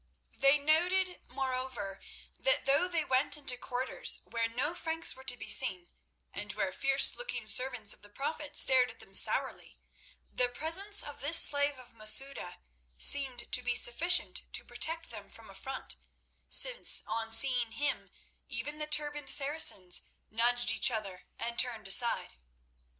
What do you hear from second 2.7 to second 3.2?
they